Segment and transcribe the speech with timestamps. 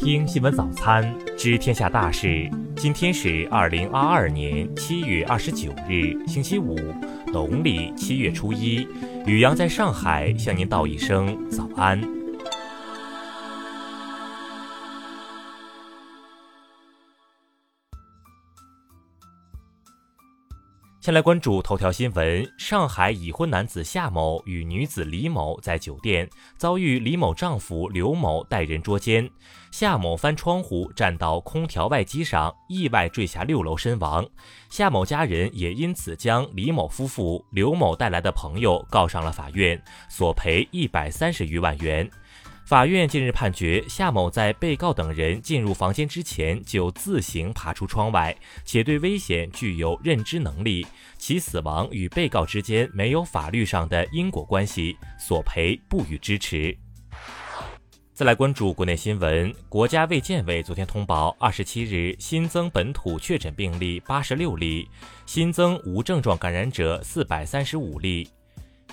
[0.00, 2.50] 听新闻早餐，知天下大事。
[2.74, 6.74] 今天是二零二二年七月二十九日，星期五，
[7.26, 8.88] 农历七月初一。
[9.26, 12.00] 宇阳在上海向您道一声早安。
[21.00, 26.28] 先来关注头条新闻：上海已婚男子夏某与女子李某在酒店
[26.58, 29.26] 遭遇李某丈夫刘某带人捉奸，
[29.70, 34.28] 夏某翻窗户站到空调外机上，意外坠下六楼身亡。
[34.68, 42.06] 夏某家人也因此将李某夫妇、刘某带来的朋友告上了法院，索赔一百三十余万元。
[42.70, 48.32] 法院近日判决，夏某在被告等人进入房间之前就自行爬出窗外，
[48.64, 50.86] 且对危险具有认知能力，
[51.18, 56.78] 其死亡与被告之间没有法律上的因果关系，索赔不予支持。
[58.12, 64.88] 再来关注国内新闻，国家卫健委昨天通报，二十七日新增本土确诊病例八十六例，
[65.26, 68.28] 新增无症状感染者四百三十五例。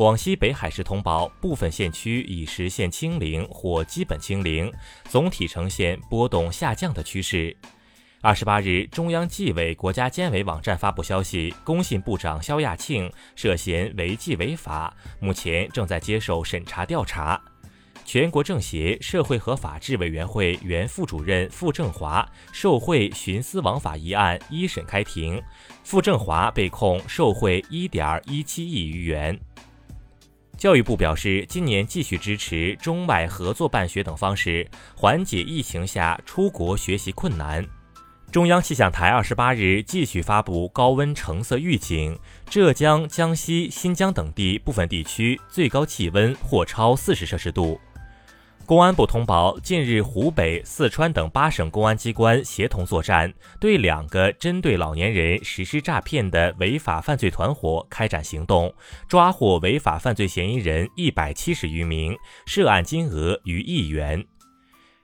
[0.00, 4.72] 广西北海市通报，部分县区已实现清零或基本清零，
[5.04, 7.54] 总体呈现波动下降的趋势。
[8.22, 17.38] 二十八日，中央纪委国家监委网站发布消息，工信部长肖亚庆涉嫌违纪违法，目前正在接受审查调查。
[18.02, 25.38] 全国政协社会和法制委员会原副主任傅政华受贿徇私枉法一案一审开庭，
[25.84, 29.38] 傅政华被控受贿一点一七亿余元。
[30.60, 37.64] 教育部表示，今年继续支持中外合作办学等方式，缓解疫情下出国学习困难。
[38.30, 42.14] 中央气象台二十八日继续发布高温橙色预警，
[42.50, 47.80] 浙江、江西、新疆等地部分地区最高气温或超四十摄氏度。
[48.70, 58.72] 公安部通报，近日湖北、四川等八省公安机关协同作战，对两个针对老年人实施诈骗的违法犯罪团伙开展行动，
[59.08, 62.16] 抓获违法犯罪嫌疑人一百七十余名，
[62.46, 64.24] 涉案金额逾亿元。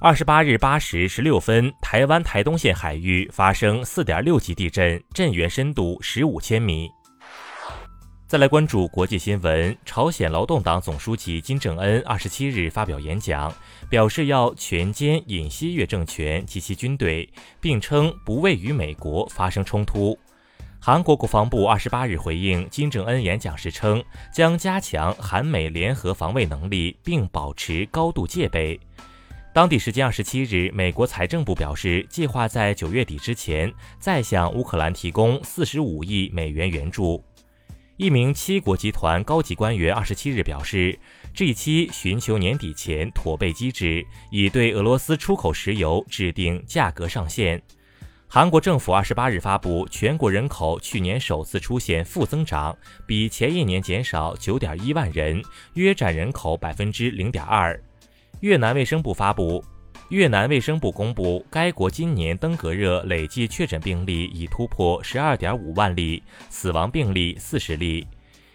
[0.00, 6.88] 二十八日八时十六分，台湾台东县海域发生四点六级地震，震源深度十五千米。
[8.30, 13.52] 再来关注国际新闻，朝鲜劳动党总书记金正恩二十七日发表演讲，
[13.88, 17.28] 表示要全歼尹锡悦政权及其军队，
[17.60, 20.16] 并称不畏与美国发生冲突。
[20.78, 24.00] 韩国国防部二十八日回应金正恩演讲时称，
[24.32, 28.78] 将加强韩美联合防卫能力，并保持高度戒备。
[29.52, 37.20] 当地时间二十七日，美国财政部表示，计划在九月底之前再向乌克兰提供四十五亿美元援助。
[38.00, 40.98] 一名七国集团高级官员二十七日表示，
[41.34, 47.60] 这一期寻求年底前妥备机制，以对俄罗斯出口石油制定价格上限。
[48.26, 52.74] 韩国政府二十八日发布，全国人口去年首次出现负增长，
[53.06, 55.42] 比前一年减少九点一万人，
[55.74, 57.78] 约占人口百分之零点二。
[58.40, 59.62] 越南卫生部发布。
[60.10, 68.04] 越南卫生部公布，该国今年登革热累计确诊病例已突破十二点五万例，死亡病例四十例。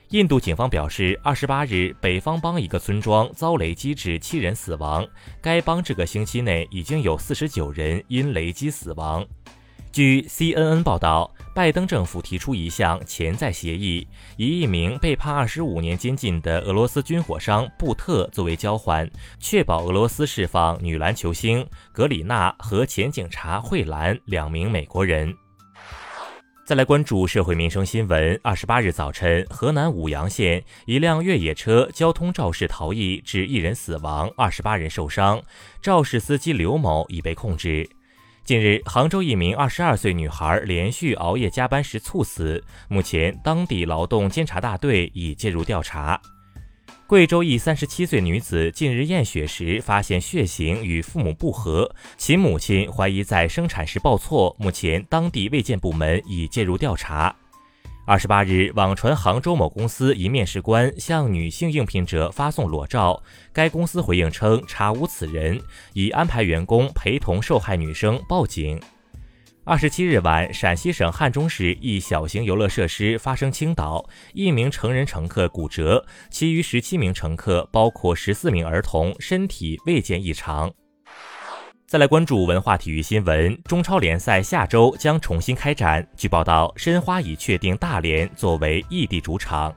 [0.10, 5.08] 印度警方表示，二十八日，北方邦一个村庄遭雷击致七人死亡，
[5.42, 9.26] 该邦这个星期内已经有四十九人因雷击死亡。
[9.96, 25.34] 据 CNN 报道，拜登政府提出一项潜在协议，以一名被判二十五年监禁的俄罗斯军火商布特作为交换，确保俄罗斯释放女篮球星格里娜和前警察惠兰两名美国人。
[26.66, 28.38] 再来关注社会民生新闻。
[28.44, 35.42] 二十八日早晨，河南舞阳县一辆越野车交通肇事逃逸，致一人死亡，二十八人受伤，
[35.82, 37.90] 肇事司机刘某已被控制。
[38.46, 46.22] 近日，杭州一名二十二岁女孩连续熬夜加班时猝死，目前当地劳动监察大队已介入调查。
[47.08, 57.36] 贵州一三十七岁女子近日验血时发现血型与父母不合，其母亲怀疑在生产时报错，目前当地卫健部门已介入调查。
[58.08, 63.20] 二十八日，网传杭州某公司一面试官向女性应聘者发送裸照，
[63.52, 65.60] 该公司回应称查无此人，
[65.94, 68.80] 已安排员工陪同受害女生报警。
[69.64, 80.72] 二十七日晚，陕西省汉中市一小型游乐设施发生倾倒，一名成人乘客骨折，其余十七名乘客，包括十四名儿童，身体未见异常。
[81.88, 86.06] 再来关注文化体育新闻，中超联赛下周将重新开展。
[86.18, 89.72] 据报道，申花已确定大连作为异地主场。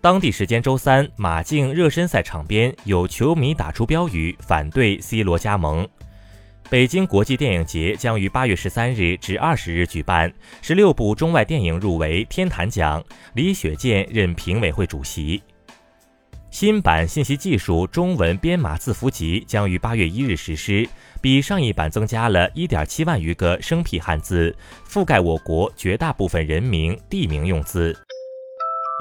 [0.00, 5.88] 当地时间周三，马竞热身赛场边有球迷打出标语，反对 C 罗加盟。
[6.68, 13.02] 北京国际电影节将于八月十三日至二十日举办，十六部中外电影入围天坛奖，
[13.34, 15.40] 李雪健任评委会主席。
[16.50, 20.86] 新版信息技术中文编码字符集将于八月一日实施，
[21.22, 24.54] 比上一版增加了一点七万余个生僻汉字，
[24.86, 27.96] 覆盖我国绝大部分人名、地名用字。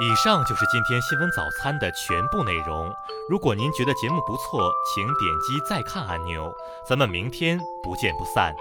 [0.01, 2.89] 以上就是今天新闻早餐的全部内容。
[3.29, 6.53] 如果您觉得节目不错，请点击再看按钮。
[6.87, 8.53] 咱们明天不见不散。